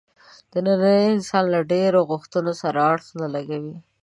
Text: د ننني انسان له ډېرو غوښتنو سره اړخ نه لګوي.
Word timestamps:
د 0.51 0.53
ننني 0.65 0.97
انسان 1.15 1.43
له 1.53 1.59
ډېرو 1.71 1.99
غوښتنو 2.11 2.53
سره 2.61 2.79
اړخ 2.91 3.07
نه 3.21 3.27
لګوي. 3.35 3.75